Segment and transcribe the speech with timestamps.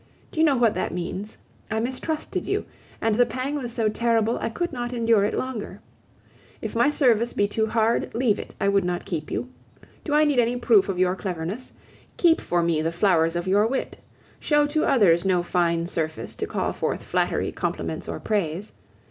[0.31, 1.37] Do you know what that means?
[1.69, 2.65] I mistrusted you,
[3.01, 5.79] and the pang was so terrible, I could not endure it longer.
[6.59, 9.49] If my service be too hard, leave it, I would not keep you.
[10.03, 11.71] Do I need any proof of your cleverness?
[12.17, 13.95] Keep for me the flowers of your wit.
[14.39, 18.71] Show to others no fine surface to call forth flattery, compliments, or praise.